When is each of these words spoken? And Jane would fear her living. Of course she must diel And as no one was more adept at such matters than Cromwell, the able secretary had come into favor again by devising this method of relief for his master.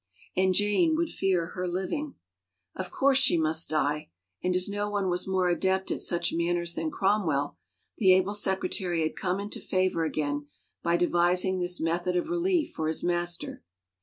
And 0.35 0.55
Jane 0.55 0.95
would 0.95 1.11
fear 1.11 1.45
her 1.49 1.67
living. 1.67 2.15
Of 2.75 2.89
course 2.89 3.19
she 3.19 3.37
must 3.37 3.69
diel 3.69 4.05
And 4.43 4.55
as 4.55 4.67
no 4.67 4.89
one 4.89 5.09
was 5.11 5.27
more 5.27 5.47
adept 5.47 5.91
at 5.91 5.99
such 5.99 6.33
matters 6.33 6.73
than 6.73 6.89
Cromwell, 6.89 7.59
the 7.99 8.13
able 8.13 8.33
secretary 8.33 9.03
had 9.03 9.15
come 9.15 9.39
into 9.39 9.59
favor 9.61 10.03
again 10.03 10.47
by 10.81 10.97
devising 10.97 11.59
this 11.59 11.79
method 11.79 12.15
of 12.15 12.29
relief 12.29 12.71
for 12.71 12.87
his 12.87 13.03
master. 13.03 13.61